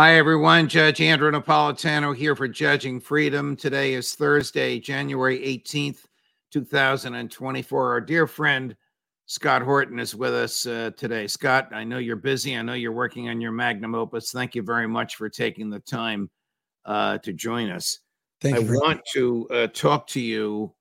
[0.00, 0.68] Hi, everyone.
[0.68, 3.56] Judge Andrew Napolitano here for Judging Freedom.
[3.56, 6.04] Today is Thursday, January 18th,
[6.52, 7.90] 2024.
[7.90, 8.76] Our dear friend
[9.26, 11.26] Scott Horton is with us uh, today.
[11.26, 12.56] Scott, I know you're busy.
[12.56, 14.30] I know you're working on your magnum opus.
[14.30, 16.30] Thank you very much for taking the time
[16.84, 17.98] uh, to join us.
[18.40, 18.74] Thank I you.
[18.74, 20.72] want to uh, talk to you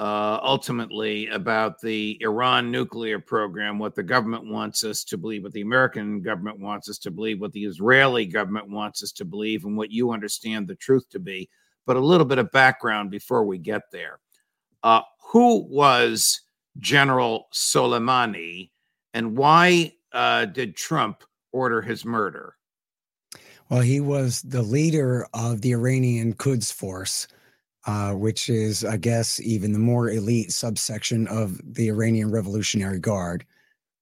[0.00, 5.52] uh, ultimately about the Iran nuclear program, what the government wants us to believe, what
[5.52, 9.66] the American government wants us to believe, what the Israeli government wants us to believe,
[9.66, 11.50] and what you understand the truth to be.
[11.84, 14.20] But a little bit of background before we get there.
[14.82, 16.40] Uh, who was
[16.78, 18.70] General Soleimani,
[19.12, 22.54] and why uh, did Trump order his murder?
[23.68, 27.28] Well, he was the leader of the Iranian Quds Force,
[27.86, 33.44] uh, which is, I guess, even the more elite subsection of the Iranian Revolutionary Guard,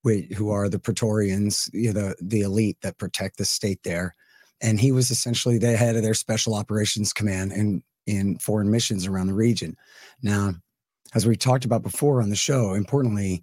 [0.02, 4.14] which, who are the Praetorians, you know, the the elite that protect the state there.
[4.60, 9.06] And he was essentially the head of their special operations command in in foreign missions
[9.06, 9.76] around the region.
[10.22, 10.54] Now,
[11.14, 13.42] as we talked about before on the show, importantly,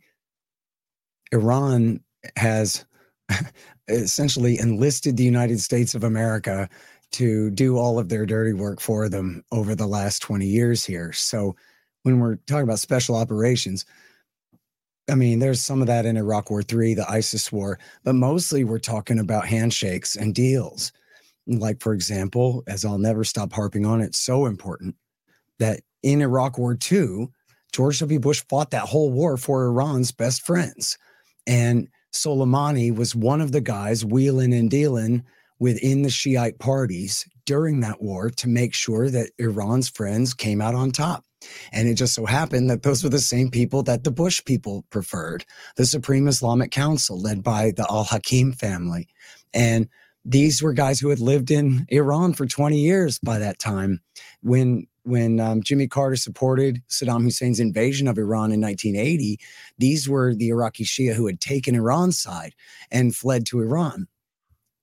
[1.31, 2.01] Iran
[2.35, 2.85] has
[3.87, 6.69] essentially enlisted the United States of America
[7.15, 11.13] to do all of their dirty work for them over the last 20 years here.
[11.13, 11.55] So
[12.03, 13.85] when we're talking about special operations,
[15.09, 18.65] I mean, there's some of that in Iraq War III, the ISIS war, but mostly
[18.65, 20.91] we're talking about handshakes and deals.
[21.47, 24.95] Like, for example, as I'll never stop harping on, it's so important
[25.59, 27.29] that in Iraq War II,
[27.71, 28.19] George W.
[28.19, 30.97] Bush fought that whole war for Iran's best friends.
[31.47, 35.23] And Soleimani was one of the guys wheeling and dealing
[35.59, 40.75] within the Shiite parties during that war to make sure that Iran's friends came out
[40.75, 41.23] on top.
[41.71, 44.83] And it just so happened that those were the same people that the Bush people
[44.89, 45.45] preferred
[45.75, 49.07] the Supreme Islamic Council, led by the Al Hakim family.
[49.53, 49.87] And
[50.25, 54.01] these were guys who had lived in Iran for 20 years by that time.
[54.41, 59.39] When when um, Jimmy Carter supported Saddam Hussein's invasion of Iran in 1980,
[59.77, 62.55] these were the Iraqi Shia who had taken Iran's side
[62.89, 64.07] and fled to Iran.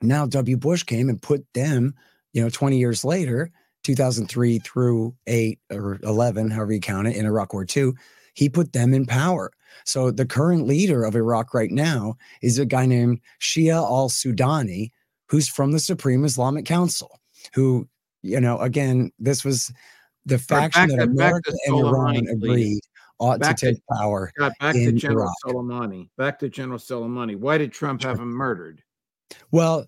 [0.02, 0.56] Now W.
[0.56, 1.94] Bush came and put them,
[2.32, 3.50] you know, 20 years later,
[3.84, 7.92] 2003 through 8 or 11, however you count it, in Iraq War II,
[8.34, 9.50] he put them in power.
[9.84, 14.90] So the current leader of Iraq right now is a guy named Shia al Sudani,
[15.28, 17.20] who's from the Supreme Islamic Council,
[17.54, 17.88] who,
[18.22, 19.72] you know, again, this was
[20.26, 22.30] the faction back that America to and Iran please.
[22.30, 22.80] agreed
[23.18, 24.30] ought Back to to- take power.
[24.38, 25.34] Got back to General Iraq.
[25.56, 26.08] Soleimani.
[26.16, 27.36] Back to General Soleimani.
[27.36, 28.82] Why did Trump have him murdered?
[29.50, 29.86] Well,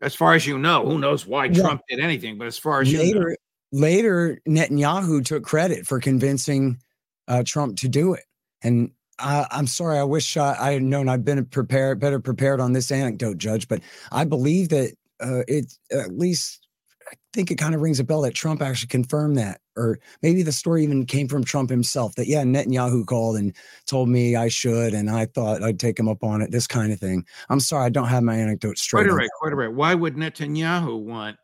[0.00, 1.62] As far as you know, who knows why Yeah.
[1.62, 2.38] Trump did anything?
[2.38, 3.36] But as far as you know, later,
[3.72, 6.78] later Netanyahu took credit for convincing
[7.26, 8.24] uh, Trump to do it.
[8.62, 12.60] And I, I'm sorry, I wish I, I had known I'd been prepared, better prepared
[12.60, 13.66] on this anecdote, Judge.
[13.66, 13.80] But
[14.12, 16.67] I believe that uh, it at least
[17.10, 20.42] I think it kind of rings a bell that Trump actually confirmed that, or maybe
[20.42, 22.14] the story even came from Trump himself.
[22.16, 23.54] That yeah, Netanyahu called and
[23.86, 26.50] told me I should, and I thought I'd take him up on it.
[26.50, 27.24] This kind of thing.
[27.48, 29.06] I'm sorry, I don't have my anecdote straight.
[29.06, 29.72] quite right, quite right.
[29.72, 31.36] Why would Netanyahu want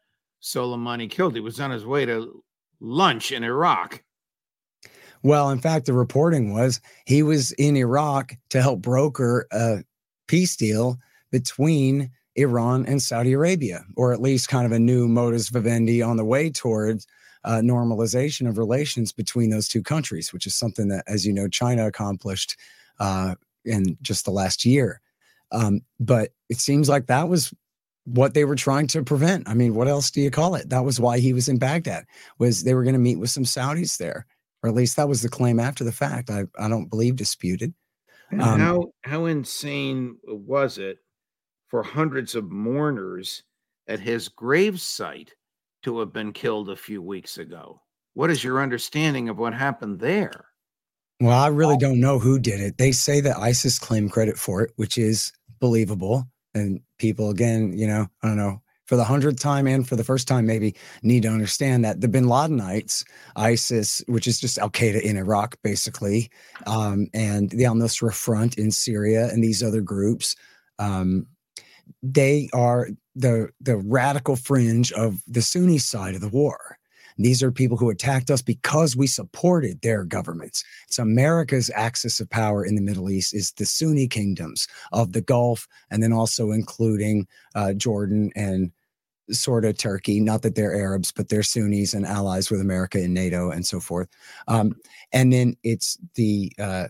[0.42, 1.34] Soleimani killed?
[1.34, 2.42] He was on his way to
[2.80, 4.02] lunch in Iraq.
[5.22, 9.82] Well, in fact, the reporting was he was in Iraq to help broker a
[10.28, 10.98] peace deal
[11.30, 16.16] between Iran and Saudi Arabia, or at least kind of a new modus vivendi on
[16.16, 17.06] the way towards
[17.44, 21.48] uh, normalization of relations between those two countries, which is something that, as you know,
[21.48, 22.56] China accomplished
[23.00, 23.34] uh,
[23.64, 25.00] in just the last year.
[25.52, 27.52] Um, but it seems like that was
[28.04, 29.48] what they were trying to prevent.
[29.48, 30.70] I mean, what else do you call it?
[30.70, 32.04] That was why he was in Baghdad.
[32.38, 34.26] Was they were going to meet with some Saudis there
[34.64, 36.30] or at least that was the claim after the fact.
[36.30, 37.74] I, I don't believe disputed.
[38.32, 41.00] Um, how how insane was it
[41.68, 43.42] for hundreds of mourners
[43.88, 45.34] at his grave site
[45.82, 47.80] to have been killed a few weeks ago.
[48.14, 50.46] What is your understanding of what happened there?
[51.20, 52.78] Well, I really don't know who did it.
[52.78, 56.28] They say that ISIS claimed credit for it, which is believable.
[56.54, 60.04] And people, again, you know, I don't know, for the hundredth time and for the
[60.04, 63.04] first time, maybe need to understand that the bin Ladenites,
[63.36, 66.30] ISIS, which is just Al Qaeda in Iraq, basically,
[66.66, 70.36] um, and the Al Nusra Front in Syria and these other groups,
[70.78, 71.26] um,
[72.02, 76.78] they are the the radical fringe of the Sunni side of the war.
[77.16, 80.64] These are people who attacked us because we supported their governments.
[80.88, 85.20] It's America's axis of power in the Middle East is the Sunni kingdoms of the
[85.20, 88.72] Gulf, and then also including uh, Jordan and
[89.30, 90.20] sort of Turkey.
[90.20, 93.80] Not that they're Arabs, but they're Sunnis and allies with America and NATO and so
[93.80, 94.08] forth.
[94.48, 94.74] Um,
[95.12, 96.88] and then it's the uh,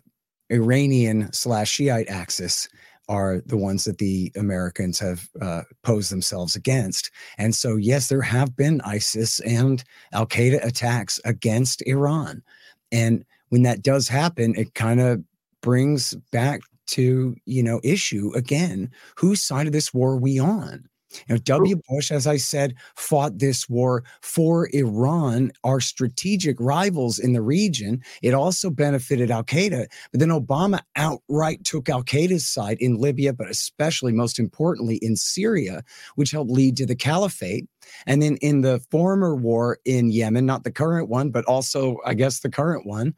[0.50, 2.69] Iranian slash Shiite axis
[3.08, 7.10] are the ones that the Americans have uh, posed themselves against.
[7.38, 12.42] And so, yes, there have been ISIS and Al Qaeda attacks against Iran.
[12.90, 15.22] And when that does happen, it kind of
[15.60, 20.88] brings back to, you know, issue again whose side of this war are we on?
[21.28, 21.81] You know, W.
[21.88, 28.02] Bush, as I said, fought this war for Iran, our strategic rivals in the region.
[28.22, 29.87] It also benefited Al Qaeda.
[30.11, 35.16] But then Obama outright took Al Qaeda's side in Libya, but especially, most importantly, in
[35.16, 35.82] Syria,
[36.16, 37.67] which helped lead to the caliphate.
[38.06, 42.14] And then in the former war in Yemen, not the current one, but also, I
[42.14, 43.14] guess, the current one,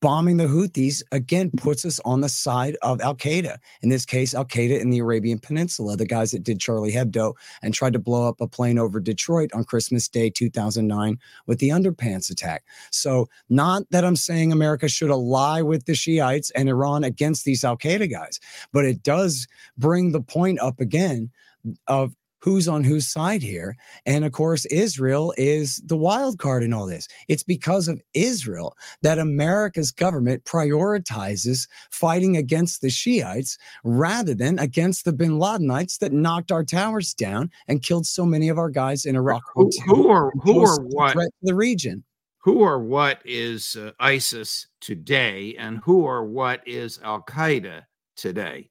[0.00, 3.58] bombing the Houthis again puts us on the side of Al Qaeda.
[3.82, 7.34] In this case, Al Qaeda in the Arabian Peninsula, the guys that did Charlie Hebdo
[7.62, 11.68] and tried to blow up a plane over Detroit on Christmas Day 2009 with the
[11.68, 12.64] underpants attack.
[12.90, 17.64] So, not that I'm saying America should ally with the Shiites and Iran against these
[17.64, 18.40] Al Qaeda guys,
[18.72, 21.30] but it does bring the point up again
[21.86, 23.76] of who's on whose side here.
[24.06, 27.08] And of course, Israel is the wild card in all this.
[27.28, 35.04] It's because of Israel that America's government prioritizes fighting against the Shiites rather than against
[35.04, 39.04] the bin Ladenites that knocked our towers down and killed so many of our guys
[39.04, 39.42] in Iraq.
[39.54, 42.04] Who, who are who are what the region?
[42.42, 47.82] Who or what is uh, ISIS today, and who or what is Al Qaeda
[48.16, 48.70] today?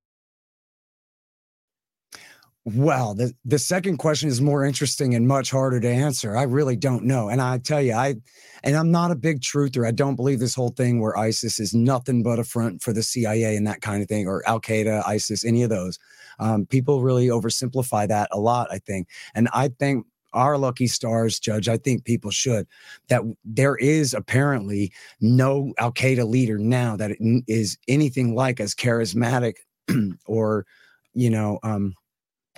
[2.63, 6.37] Well, the, the second question is more interesting and much harder to answer.
[6.37, 7.27] I really don't know.
[7.27, 8.15] And I tell you, I
[8.63, 9.87] and I'm not a big truther.
[9.87, 13.01] I don't believe this whole thing where ISIS is nothing but a front for the
[13.01, 15.97] CIA and that kind of thing, or Al Qaeda, ISIS, any of those.
[16.37, 19.07] Um, people really oversimplify that a lot, I think.
[19.33, 22.67] And I think our lucky stars, Judge, I think people should,
[23.09, 27.11] that there is apparently no Al Qaeda leader now that
[27.47, 29.55] is anything like as charismatic
[30.27, 30.67] or,
[31.13, 31.95] you know, um,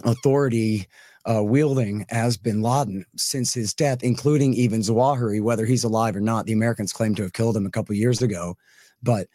[0.03, 0.87] authority
[1.25, 6.21] uh, wielding as bin Laden since his death, including even Zawahiri, whether he's alive or
[6.21, 6.45] not.
[6.45, 8.55] The Americans claim to have killed him a couple years ago,
[9.01, 9.27] but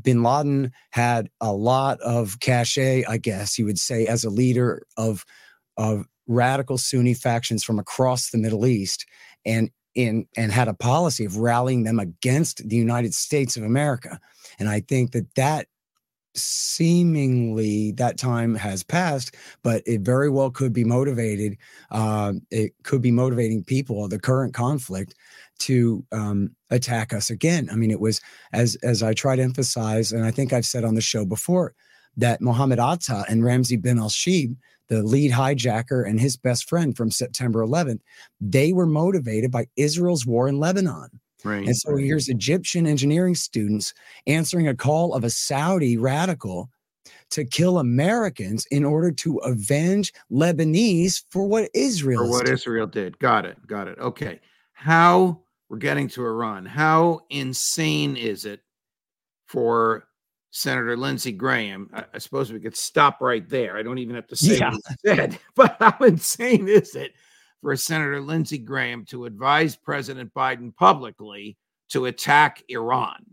[0.00, 4.82] bin Laden had a lot of cachet, I guess you would say, as a leader
[4.96, 5.24] of
[5.76, 9.06] of radical Sunni factions from across the Middle East,
[9.44, 14.20] and in and had a policy of rallying them against the United States of America.
[14.58, 15.66] And I think that that
[16.34, 21.56] seemingly that time has passed, but it very well could be motivated.
[21.90, 25.14] Uh, it could be motivating people, the current conflict,
[25.60, 27.68] to um, attack us again.
[27.70, 28.20] I mean, it was
[28.52, 31.74] as as I try to emphasize, and I think I've said on the show before
[32.16, 34.56] that Mohammed Atta and Ramzi bin al Shibh,
[34.88, 38.00] the lead hijacker and his best friend from September 11th,
[38.40, 41.08] they were motivated by Israel's war in Lebanon.
[41.44, 41.66] Right.
[41.66, 43.94] And so here's Egyptian engineering students
[44.26, 46.70] answering a call of a Saudi radical
[47.30, 52.54] to kill Americans in order to avenge Lebanese for what Israel for what did.
[52.54, 53.18] Israel did.
[53.18, 53.66] Got it.
[53.66, 53.98] Got it.
[53.98, 54.40] Okay.
[54.72, 56.66] How we're getting to Iran.
[56.66, 58.60] How insane is it
[59.46, 60.04] for
[60.52, 61.88] Senator Lindsey Graham.
[61.94, 63.76] I, I, suppose we could stop right there.
[63.78, 64.70] I don't even have to say Yeah.
[64.70, 67.12] what he said, but how insane is it
[67.62, 71.56] for Senator Lindsey Graham to advise President Biden publicly
[71.90, 73.24] to attack Iran?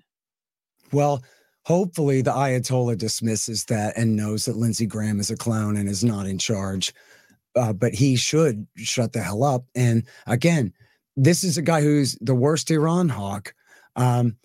[0.94, 1.24] Well,
[1.66, 6.04] hopefully the Ayatollah dismisses that and knows that Lindsey Graham is a clown and is
[6.04, 6.94] not in charge.
[7.56, 9.66] Uh, but he should shut the hell up.
[9.74, 10.72] And again,
[11.18, 13.54] this is a guy who's the worst Iran hawk,
[13.96, 14.38] um,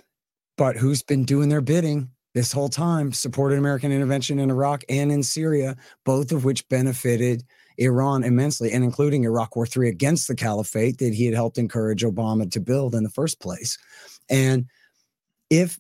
[0.57, 5.13] but who's been doing their bidding this whole time, supported American intervention in Iraq and
[5.13, 7.45] in Syria, both of which benefited
[7.79, 12.03] Iran immensely, and including Iraq War III against the caliphate that he had helped encourage
[12.03, 13.79] Obama to build in the first place.
[14.29, 14.67] And
[15.51, 15.79] if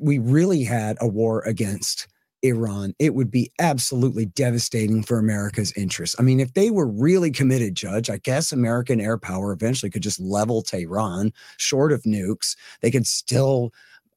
[0.00, 2.08] we really had a war against
[2.42, 6.16] Iran, it would be absolutely devastating for America's interests.
[6.18, 10.02] I mean, if they were really committed, Judge, I guess American air power eventually could
[10.02, 12.56] just level Tehran short of nukes.
[12.80, 13.72] They could still,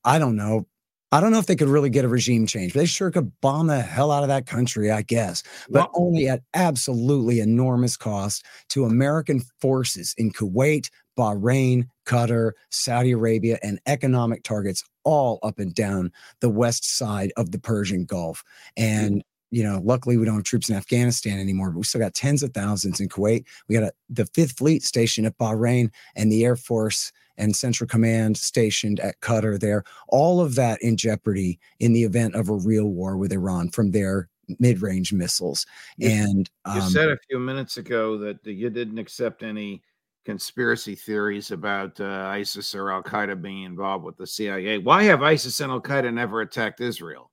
[0.06, 0.68] I don't know.
[1.14, 3.68] I don't know if they could really get a regime change, they sure could bomb
[3.68, 8.44] the hell out of that country, I guess, but Well- only at absolutely enormous cost
[8.70, 15.76] to American forces in Kuwait, Bahrain, Qatar, Saudi Arabia, and economic targets all up and
[15.76, 18.44] down the west side of the Persian Gulf.
[18.76, 18.84] Hmm.
[18.84, 22.16] And you know, luckily we don't have troops in Afghanistan anymore, but we still got
[22.16, 23.46] tens of thousands in Kuwait.
[23.70, 27.88] We got a, the Fifth Fleet stationed at Bahrain and the Air Force and Central
[27.88, 29.84] Command stationed at Qatar there.
[30.08, 33.92] All of that in jeopardy in the event of a real war with Iran from
[33.92, 35.66] their mid-range missiles.
[35.98, 39.82] You- and You um, said a few minutes ago that you didn't accept any
[40.26, 44.78] conspiracy theories about uh, ISIS or Al Qaeda being involved with the CIA.
[44.78, 47.30] Why have ISIS and Al Qaeda never attacked Israel?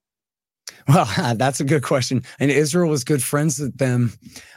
[0.88, 2.22] Well, that's a good question.
[2.38, 4.12] And Israel was good friends with them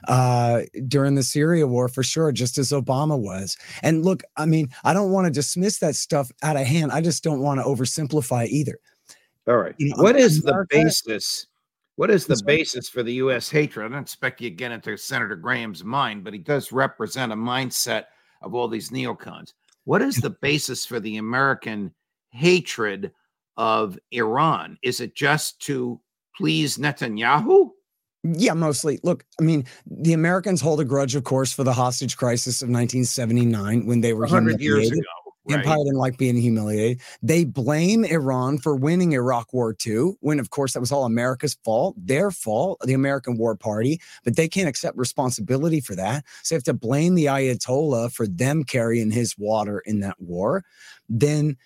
[0.07, 3.57] uh, during the Syria war for sure, just as Obama was.
[3.81, 6.91] And look, I mean, I don't want to dismiss that stuff out of hand.
[6.91, 8.77] I just don't want to oversimplify either.
[9.47, 9.75] All right.
[9.77, 11.47] You know, what is the basis?
[11.95, 13.49] What is the basis for the U.S.
[13.49, 13.85] hatred?
[13.85, 17.35] I don't expect you to get into Senator Graham's mind, but he does represent a
[17.35, 18.05] mindset
[18.41, 19.53] of all these neocons.
[19.85, 21.93] What is the basis for the American
[22.31, 23.11] hatred
[23.57, 24.77] of Iran?
[24.81, 25.99] Is it just to
[26.37, 27.69] please Netanyahu?
[28.23, 28.99] Yeah, mostly.
[29.03, 32.69] Look, I mean, the Americans hold a grudge, of course, for the hostage crisis of
[32.69, 34.99] 1979 when they were 100 years humiliated.
[34.99, 35.09] ago.
[35.45, 35.59] Right?
[35.59, 37.01] Empire didn't like being humiliated.
[37.21, 41.57] They blame Iran for winning Iraq War II, when of course that was all America's
[41.65, 46.23] fault, their fault, the American War Party, but they can't accept responsibility for that.
[46.43, 50.63] So they have to blame the Ayatollah for them carrying his water in that war.
[51.09, 51.57] Then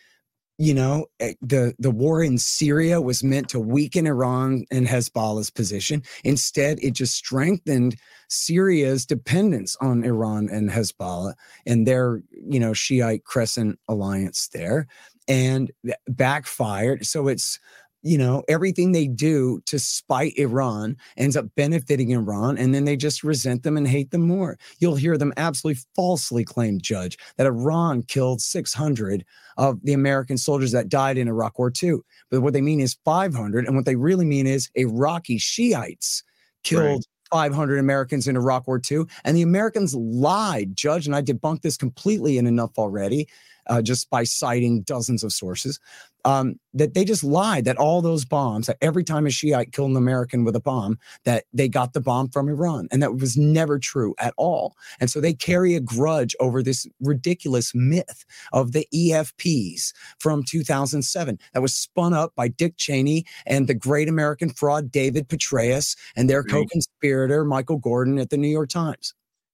[0.57, 5.49] you know eh, the the war in Syria was meant to weaken Iran and Hezbollah's
[5.49, 6.03] position.
[6.23, 7.95] Instead, it just strengthened
[8.27, 11.33] Syria's dependence on Iran and Hezbollah
[11.65, 14.87] and their you know Shiite Crescent alliance there,
[15.27, 15.71] and
[16.07, 17.05] backfired.
[17.05, 17.59] So it's
[18.07, 22.95] you know everything they do to spite Iran ends up benefiting Iran, and then they
[22.95, 24.57] just resent them and hate them more.
[24.79, 29.25] You'll hear them absolutely falsely claim, Judge, that Iran killed 600
[29.57, 31.97] of the American soldiers that died in Iraq War II.
[32.29, 36.23] But what they mean is 500, and what they really mean is Iraqi Shiites
[36.63, 39.03] killed 500 Americans in Iraq War II.
[39.23, 43.27] And the Americans lied, Judge, and I debunked this completely in enough already,
[43.69, 45.79] uh, just by citing dozens of sources,
[46.25, 49.91] um, that they just lied that all those bombs, that every time a Shiite killed
[49.91, 52.87] an American with a bomb, that they got the bomb from Iran.
[52.91, 54.75] And that was never true at all.
[54.99, 61.39] And so they carry a grudge over this ridiculous myth of the EFPs from 2007
[61.53, 66.29] that was spun up by Dick Cheney and the great American fraud David Petraeus and
[66.29, 69.13] their co-conspirator Michael Gordon at the New York Times.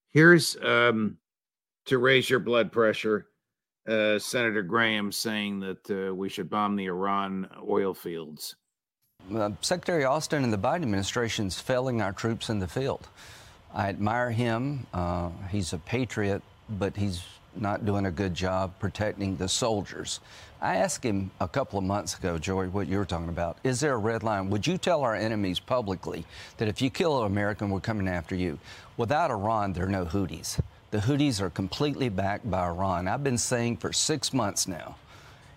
[0.10, 1.18] Here's um,
[1.86, 3.28] to raise your blood pressure.
[3.86, 8.56] Uh, Senator Graham saying that uh, we should bomb the Iran oil fields.
[9.34, 13.08] Uh, Secretary Austin and the Biden administration is failing our troops in the field.
[13.74, 14.88] I admire him.
[14.94, 17.24] Uh, he's a patriot, but he's
[17.56, 20.20] not doing a good job protecting the soldiers.
[20.62, 23.58] I asked him a couple of months ago, Joey, what you were talking about.
[23.64, 24.50] Is there a red line?
[24.50, 26.26] Would you tell our enemies publicly
[26.58, 28.60] that if you kill an American, we're coming after you?
[28.96, 30.60] Without Iran, there are no Houthis.
[30.94, 33.08] The Houthis are completely backed by Iran.
[33.08, 34.96] I've been saying for six months now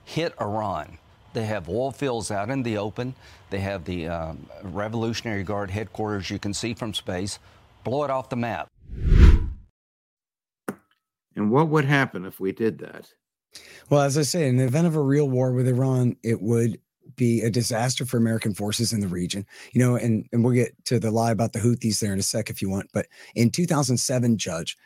[0.02, 0.96] hit Iran.
[1.34, 3.14] They have oil fields out in the open.
[3.50, 7.38] They have the um, Revolutionary Guard headquarters you can see from space.
[7.84, 8.68] Blow it off the map.
[11.36, 13.12] And what would happen if we did that?
[13.90, 16.80] Well, as I say, in the event of a real war with Iran, it would
[17.14, 19.44] be a disaster for American forces in the region.
[19.72, 22.22] You know, and, and we'll get to the lie about the Houthis there in a
[22.22, 22.88] sec if you want.
[22.94, 24.78] But in 2007, Judge,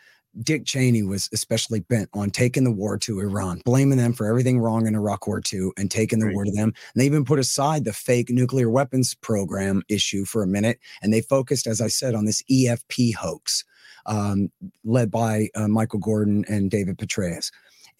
[0.42, 4.60] Dick Cheney was especially bent on taking the war to Iran, blaming them for everything
[4.60, 6.34] wrong in Iraq War II and taking the right.
[6.34, 6.72] war to them.
[6.94, 10.78] And they even put aside the fake nuclear weapons program issue for a minute.
[11.02, 13.64] And they focused, as I said, on this EFP hoax
[14.06, 14.50] um,
[14.84, 17.50] led by uh, Michael Gordon and David Petraeus.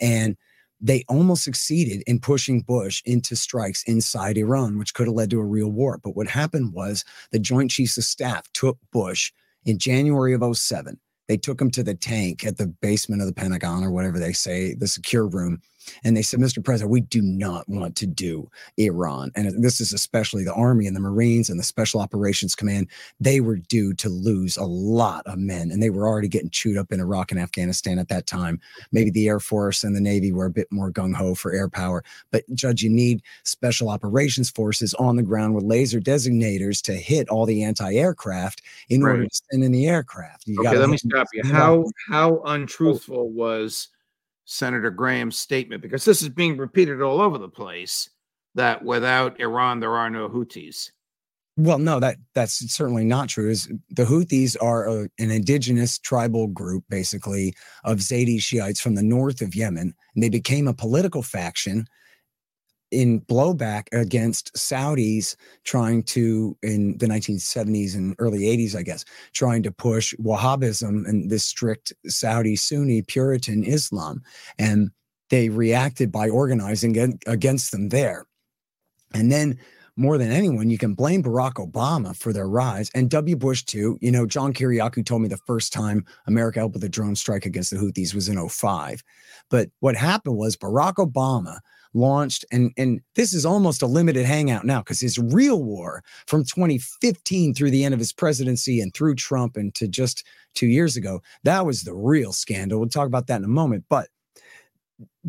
[0.00, 0.36] And
[0.80, 5.40] they almost succeeded in pushing Bush into strikes inside Iran, which could have led to
[5.40, 5.98] a real war.
[6.02, 9.32] But what happened was the Joint Chiefs of Staff took Bush
[9.64, 10.98] in January of 07
[11.30, 14.32] they took him to the tank at the basement of the Pentagon or whatever they
[14.32, 15.62] say, the secure room.
[16.04, 16.64] And they said, Mr.
[16.64, 19.30] President, we do not want to do Iran.
[19.34, 22.88] And this is especially the Army and the Marines and the Special Operations Command.
[23.20, 26.76] They were due to lose a lot of men, and they were already getting chewed
[26.76, 28.60] up in Iraq and Afghanistan at that time.
[28.92, 31.68] Maybe the Air Force and the Navy were a bit more gung ho for air
[31.68, 32.04] power.
[32.30, 37.28] But, Judge, you need Special Operations Forces on the ground with laser designators to hit
[37.28, 39.12] all the anti aircraft in right.
[39.12, 40.46] order to send in the aircraft.
[40.46, 41.42] You okay, let me stop you.
[41.44, 42.42] How, how oh.
[42.44, 43.88] untruthful was
[44.50, 48.10] Senator Graham's statement because this is being repeated all over the place
[48.56, 50.90] that without Iran there are no Houthis.
[51.56, 53.48] Well, no, that that's certainly not true.
[53.48, 57.54] Is the Houthis are a, an indigenous tribal group, basically
[57.84, 61.86] of Zaidi Shiites from the north of Yemen, and they became a political faction
[62.90, 69.62] in blowback against Saudis trying to, in the 1970s and early 80s, I guess, trying
[69.62, 74.22] to push Wahhabism and this strict Saudi Sunni Puritan Islam.
[74.58, 74.90] And
[75.30, 78.26] they reacted by organizing against them there.
[79.14, 79.58] And then
[79.96, 83.36] more than anyone, you can blame Barack Obama for their rise and W.
[83.36, 83.98] Bush too.
[84.00, 87.44] You know, John Kiriakou told me the first time America helped with a drone strike
[87.44, 89.02] against the Houthis was in 05.
[89.50, 91.58] But what happened was Barack Obama
[91.94, 96.44] launched and and this is almost a limited hangout now because his real war from
[96.44, 100.96] 2015 through the end of his presidency and through Trump and to just 2 years
[100.96, 102.78] ago that was the real scandal.
[102.78, 104.08] We'll talk about that in a moment but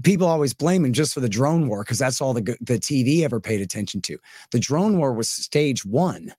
[0.03, 3.23] people always blame him just for the drone war because that's all the the TV
[3.23, 4.17] ever paid attention to.
[4.51, 6.33] The drone war was stage 1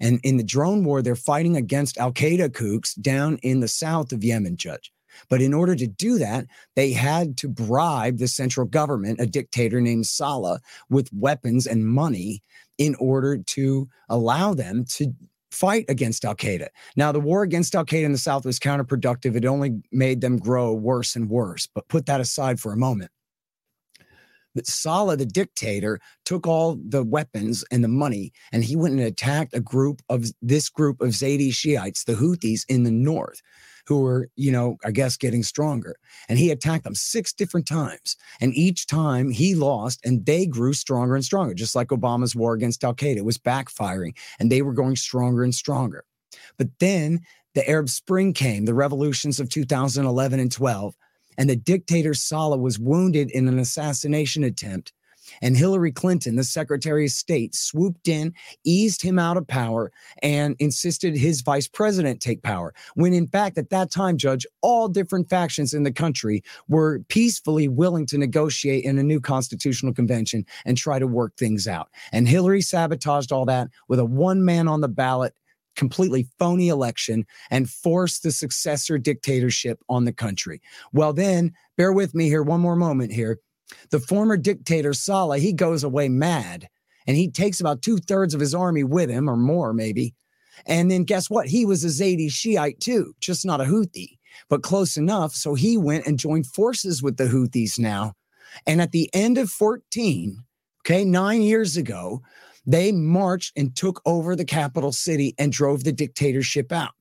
[0.00, 4.24] and in the drone war they're fighting against al-Qaeda kooks down in the south of
[4.24, 4.92] Yemen judge
[5.28, 9.80] but in order to do that, they had to bribe the central government, a dictator
[9.80, 12.42] named Saleh, with weapons and money
[12.78, 15.12] in order to allow them to
[15.50, 16.68] fight against Al Qaeda.
[16.96, 19.34] Now, the war against Al Qaeda in the South was counterproductive.
[19.34, 21.66] It only made them grow worse and worse.
[21.66, 23.10] But put that aside for a moment.
[24.54, 29.02] But Saleh, the dictator, took all the weapons and the money, and he went and
[29.02, 33.40] attacked a group of this group of Zaidi Shiites, the Houthis in the north
[33.88, 35.96] who were, you know, I guess getting stronger.
[36.28, 38.18] And he attacked them six different times.
[38.38, 42.52] And each time he lost and they grew stronger and stronger, just like Obama's war
[42.52, 46.04] against Al Qaeda was backfiring and they were going stronger and stronger.
[46.58, 47.20] But then
[47.54, 50.94] the Arab Spring came, the revolutions of 2011 and 12,
[51.38, 54.92] and the dictator Saleh was wounded in an assassination attempt
[55.42, 59.90] and Hillary Clinton, the Secretary of State, swooped in, eased him out of power,
[60.22, 62.74] and insisted his vice president take power.
[62.94, 67.68] When in fact, at that time, Judge, all different factions in the country were peacefully
[67.68, 71.88] willing to negotiate in a new constitutional convention and try to work things out.
[72.12, 75.34] And Hillary sabotaged all that with a one man on the ballot
[75.78, 80.60] completely phony election and forced the successor dictatorship on the country.
[80.92, 83.38] Well, then, bear with me here one more moment here.
[83.90, 86.68] The former dictator Saleh, he goes away mad
[87.06, 90.14] and he takes about two thirds of his army with him or more, maybe.
[90.66, 91.46] And then guess what?
[91.46, 95.32] He was a Zaidi Shiite too, just not a Houthi, but close enough.
[95.32, 98.14] So he went and joined forces with the Houthis now.
[98.66, 100.42] And at the end of 14,
[100.82, 102.22] okay, nine years ago,
[102.66, 106.92] they marched and took over the capital city and drove the dictatorship out.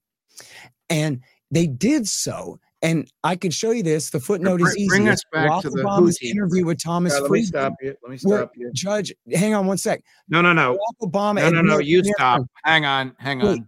[0.89, 4.10] And they did so and I could show you this.
[4.12, 4.88] The footnote bring, is easy.
[4.88, 7.19] Bring us back Roth to the Obama's interview with Thomas.
[7.19, 7.95] let me stop you.
[8.02, 8.71] Let me stop you.
[8.73, 10.02] Judge, hang on one sec.
[10.30, 10.78] No, no, no.
[11.02, 11.36] Barack Obama.
[11.36, 11.80] No, no, no.
[11.80, 12.43] You stop.
[12.63, 13.13] Hang on.
[13.19, 13.47] Hang on.
[13.47, 13.62] Wait.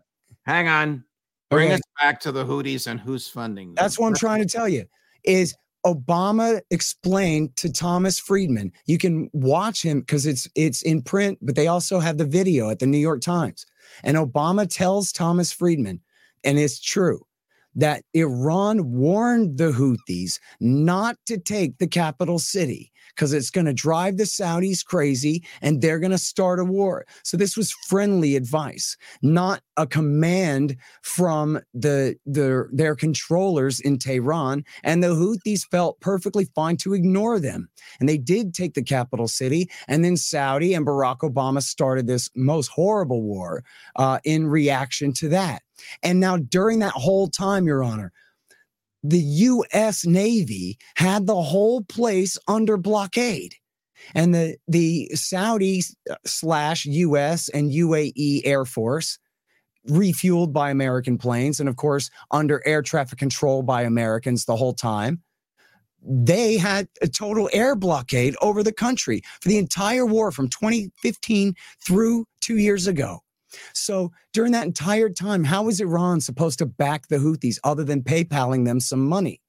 [0.45, 1.03] Hang on.
[1.49, 1.75] Bring okay.
[1.75, 3.75] us back to the Houthis and who's funding them.
[3.75, 4.85] That's what I'm trying to tell you.
[5.25, 5.53] Is
[5.85, 8.71] Obama explained to Thomas Friedman.
[8.85, 12.69] You can watch him because it's it's in print, but they also have the video
[12.69, 13.65] at the New York Times.
[14.03, 15.99] And Obama tells Thomas Friedman,
[16.43, 17.25] and it's true
[17.79, 23.73] that Iran warned the Houthis not to take the capital city because it's going to
[23.73, 27.05] drive the Saudis crazy and they're going to start a war.
[27.23, 34.63] So this was friendly advice, not a command from the, the their controllers in Tehran.
[34.83, 37.69] And the Houthis felt perfectly fine to ignore them.
[37.99, 39.69] And they did take the capital city.
[39.87, 43.63] And then Saudi and Barack Obama started this most horrible war
[43.95, 45.61] uh, in reaction to that.
[46.03, 48.11] And now, during that whole time, Your Honor,
[49.03, 53.55] the US Navy had the whole place under blockade.
[54.15, 55.83] And the, the Saudi
[56.25, 59.19] slash US and UAE Air Force,
[59.87, 64.73] refueled by American planes, and of course, under air traffic control by Americans the whole
[64.73, 65.21] time,
[66.01, 71.55] they had a total air blockade over the country for the entire war from 2015
[71.85, 73.19] through two years ago.
[73.73, 78.03] So during that entire time, how is Iran supposed to back the Houthis other than
[78.03, 79.41] PayPaling them some money?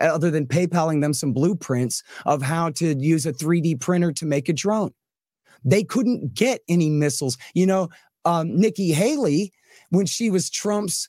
[0.00, 4.48] Other than PayPaling them some blueprints of how to use a 3D printer to make
[4.48, 4.92] a drone.
[5.64, 7.36] They couldn't get any missiles.
[7.54, 7.88] You know,
[8.24, 9.52] um, Nikki Haley,
[9.90, 11.08] when she was Trump's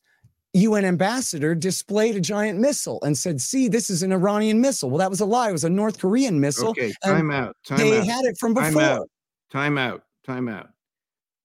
[0.54, 5.00] UN ambassador displayed a giant missile and said, "See, this is an Iranian missile." Well,
[5.00, 5.50] that was a lie.
[5.50, 6.70] It was a North Korean missile.
[6.70, 7.58] Okay, time out.
[7.66, 8.06] Time they out.
[8.06, 8.72] had it from before.
[8.72, 9.10] Time out.
[9.52, 10.04] Time out.
[10.24, 10.70] Time out.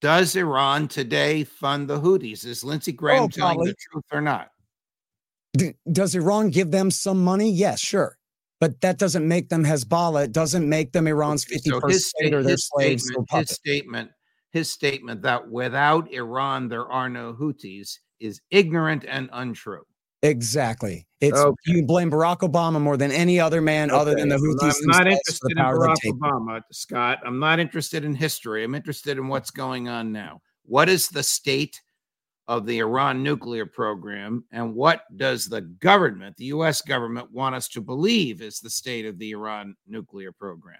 [0.01, 2.43] Does Iran today fund the Houthis?
[2.45, 3.71] Is Lindsey Graham Oh, telling probably.
[3.71, 4.49] the truth or not?
[5.55, 7.51] D- does Iran give them some money?
[7.51, 8.17] Yes, sure.
[8.59, 10.25] But that doesn't make them Hezbollah.
[10.25, 13.29] It doesn't make them Iran's Okay, 50 so percent his, or their his slaves statement,
[13.31, 14.11] his statement,
[14.51, 19.83] his statement that without Iran there are no Houthis is ignorant and untrue.
[20.23, 21.07] Exactly.
[21.19, 21.55] It's Okay.
[21.65, 24.87] you blame Barack Obama more than any other man other than the Okay, Houthis I'm
[24.87, 25.97] not interested in Barack.
[26.05, 27.19] Obama, Scott.
[27.25, 28.63] I'm not interested in history.
[28.63, 30.41] I'm interested in what's going on now.
[30.63, 31.79] What is the state
[32.47, 36.81] of the Iran nuclear program, and what does the government, the U.S.
[36.81, 40.79] government, want us to believe is the state of the Iran nuclear program?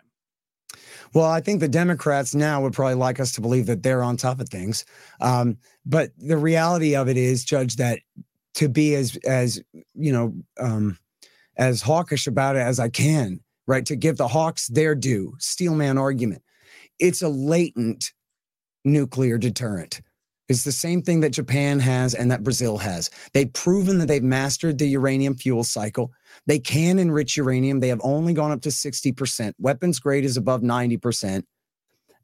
[1.14, 4.18] Well, I think the Democrats now would probably like us to believe that they're on
[4.18, 4.86] top of things.
[5.20, 8.00] Um, but the reality of it is, Judge, that
[8.56, 9.62] to be as as
[9.94, 10.98] you know um,
[11.58, 13.86] as hawkish about it as I can, right?
[13.86, 16.44] To give the Hawks their due, Steelman argument.
[17.00, 18.14] It's a latent
[18.84, 20.02] nuclear deterrent.
[20.50, 23.10] It's the same thing that Japan has and that Brazil has.
[23.34, 26.12] They've proven that they've mastered the uranium fuel cycle.
[26.46, 27.80] They can enrich uranium.
[27.80, 29.54] They have only gone up to 60%.
[29.60, 31.44] Weapons grade is above 90%.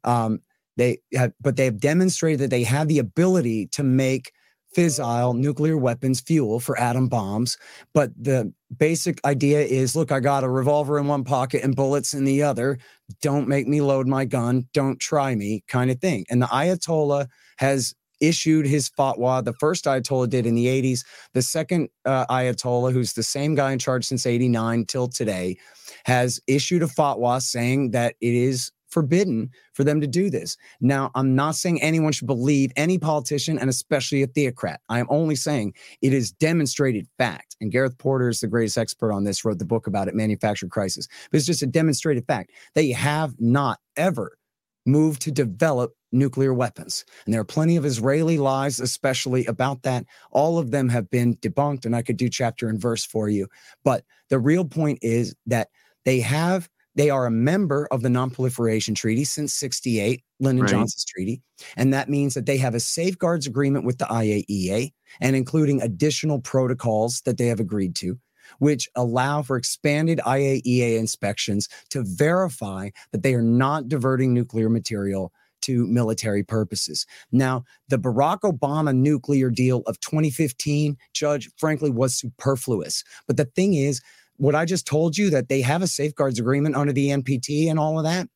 [0.04, 0.40] Um,
[0.76, 4.32] they have, but they have demonstrated that they have the ability to make
[4.78, 7.58] fissile nuclear weapons fuel for atom bombs.
[7.92, 12.14] But the basic idea is look, I got a revolver in one pocket and bullets
[12.14, 12.78] in the other.
[13.20, 14.68] Don't make me load my gun.
[14.72, 16.26] Don't try me, kind of thing.
[16.30, 19.44] And the Ayatollah has issued his fatwa.
[19.44, 21.04] The first Ayatollah did in the 80s.
[21.34, 25.56] The second uh, Ayatollah, who's the same guy in charge since 89 till today,
[26.04, 30.56] has issued a fatwa saying that it is forbidden for them to do this.
[30.80, 34.80] Now, I'm not saying anyone should believe any politician and especially a theocrat.
[34.88, 37.56] I am only saying it is demonstrated fact.
[37.60, 40.70] And Gareth Porter is the greatest expert on this, wrote the book about it, Manufactured
[40.70, 41.08] Crisis.
[41.30, 42.52] But it's just a demonstrated fact.
[42.74, 44.38] They have not ever
[44.86, 47.04] moved to develop nuclear weapons.
[47.26, 50.04] And there are plenty of Israeli lies, especially about that.
[50.30, 53.48] All of them have been debunked, and I could do chapter and verse for you.
[53.84, 55.68] But the real point is that
[56.04, 60.70] they have, they are a member of the Non-Proliferation Treaty since 68, Lyndon Right.
[60.70, 61.40] Johnson's treaty.
[61.76, 66.40] And that means that they have a safeguards agreement with the IAEA and including additional
[66.40, 68.18] protocols that they have agreed to.
[68.58, 75.32] Which allow for expanded IAEA inspections to verify that they are not diverting nuclear material
[75.62, 77.04] to military purposes.
[77.30, 83.04] Now, the Barack Obama nuclear deal of 2015, Judge, frankly, was superfluous.
[83.26, 84.00] But the thing is,
[84.38, 87.78] what I just told you that they have a safeguards agreement under the NPT and
[87.78, 88.28] all of that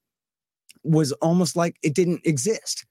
[0.85, 2.85] was almost like it didn't exist.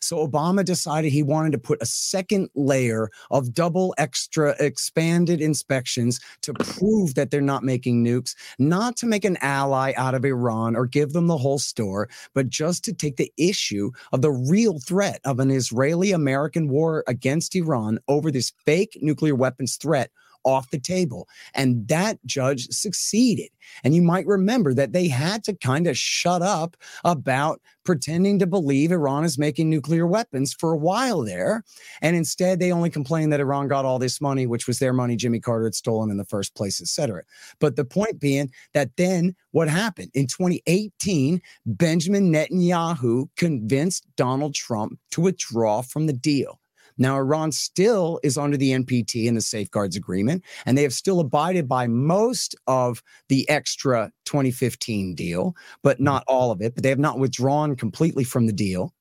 [0.00, 6.20] So Obama decided he wanted to put a second layer of double extra expanded inspections
[6.42, 10.76] to prove that they're not making nukes, not to make an ally out of Iran
[10.76, 14.78] or give them the whole store, but just to take the issue of the real
[14.78, 20.10] threat of an Israeli American war against Iran over this fake nuclear weapons threat
[20.44, 21.28] off the table.
[21.54, 23.50] And that judge succeeded.
[23.84, 28.46] And you might remember that they had to kind of shut up about pretending to
[28.46, 31.64] believe Iran is making nuclear weapons for a while there.
[32.02, 35.16] And instead, they only complained that Iran got all this money, which was their money
[35.16, 37.22] Jimmy Carter had stolen in the first place, et cetera.
[37.60, 44.98] But the point being that then what happened in 2018, Benjamin Netanyahu convinced Donald Trump
[45.12, 46.60] to withdraw from the deal.
[46.98, 51.20] Now, Iran still is under the NPT and the Safeguards Agreement, and they have still
[51.20, 56.74] abided by most of the extra 2015 deal, but not all of it.
[56.74, 58.92] But they have not withdrawn completely from the deal.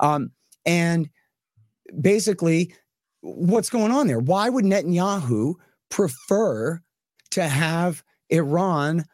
[0.00, 0.32] Um,
[0.66, 1.08] and
[2.00, 2.74] basically,
[3.20, 4.18] what's going on there?
[4.18, 5.54] Why would Netanyahu
[5.88, 6.80] prefer
[7.30, 9.04] to have Iran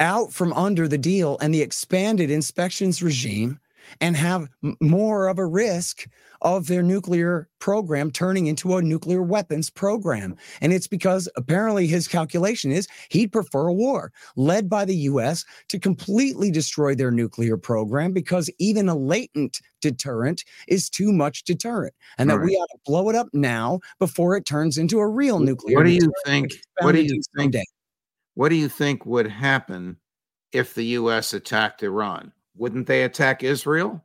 [0.00, 3.60] out from under the deal and the expanded inspections regime
[4.00, 4.48] and have
[4.80, 6.06] more of a risk
[6.42, 10.36] of their nuclear program turning into a nuclear weapons program.
[10.60, 15.44] And it's because apparently his calculation is he'd prefer a war led by the US
[15.68, 21.94] to completely destroy their nuclear program because even a latent deterrent is too much deterrent
[22.18, 22.46] and that Right.
[22.46, 25.84] we ought to blow it up now before it turns into a real nuclear What
[25.86, 26.52] do you think?
[26.80, 27.24] What do you think?
[27.36, 27.64] someday.
[28.34, 29.96] What do you think would happen
[30.52, 31.32] if the U.S.
[31.32, 32.32] attacked Iran?
[32.56, 34.04] Wouldn't they attack Israel?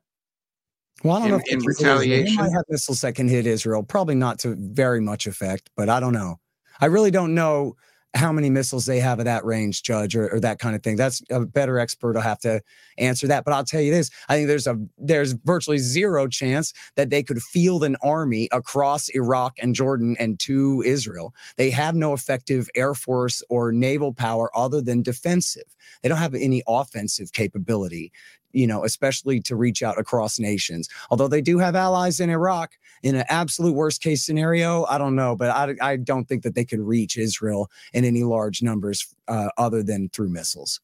[1.04, 2.00] Well, I don't know in- if they in Israel.
[2.26, 3.84] They might have missiles that can hit Israel.
[3.84, 6.40] Probably not to very much effect, but I don't know.
[6.82, 7.76] I really don't know
[8.16, 10.96] how many missiles they have at that range, Judge, or, or that kind of thing.
[10.96, 12.62] That's a better expert will have to
[12.98, 13.46] answer that.
[13.46, 17.22] But I'll tell you this: I think there's a there's virtually zero chance that they
[17.22, 21.34] could field an army across Iraq and Jordan and to Israel.
[21.58, 25.76] They have no effective air force or naval power other than defensive.
[26.02, 28.12] They don't have any offensive capability
[28.52, 30.90] you know, especially to reach out across nations.
[31.10, 35.16] Although they do have allies in Iraq, in an absolute worst case scenario, I don't
[35.16, 39.14] know, but I, I don't think that they could reach Israel in any large numbers
[39.28, 40.80] uh, other than through missiles.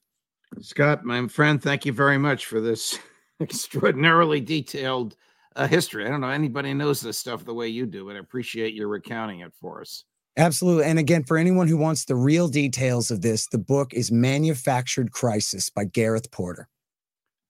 [0.62, 3.00] Scott, my friend, thank you very much for this
[3.42, 5.16] extraordinarily detailed
[5.56, 6.06] uh, history.
[6.06, 8.88] I don't know anybody knows this stuff the way you do, but I appreciate your
[8.88, 10.06] recounting it for us.
[10.38, 10.86] Absolutely.
[10.86, 15.12] And again, for anyone who wants the real details of this, the book is Manufactured
[15.12, 16.68] Crisis by Gareth Porter.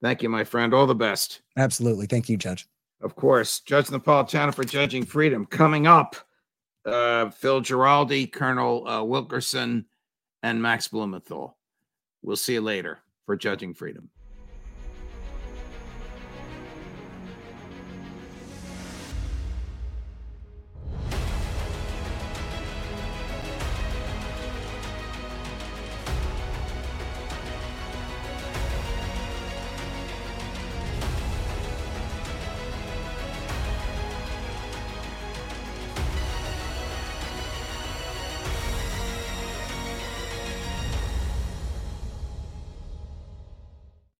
[0.02, 0.74] Thank you, my friend.
[0.74, 1.40] All the best.
[1.56, 2.06] Absolutely.
[2.06, 2.66] Thank you, Judge.
[3.00, 5.46] Of course, Judge Napolitano for Judging Freedom.
[5.46, 6.16] Coming up,
[6.84, 9.86] uh, Phil Giraldi, Colonel uh, Wilkerson,
[10.42, 11.56] and Max Blumenthal.
[12.22, 14.10] We'll see you later for Judging Freedom.